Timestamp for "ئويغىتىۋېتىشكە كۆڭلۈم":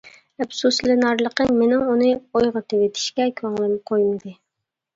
2.15-3.79